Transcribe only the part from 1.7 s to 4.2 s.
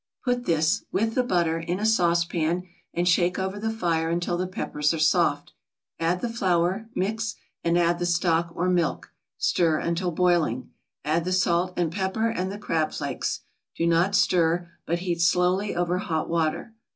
a saucepan, and shake over the fire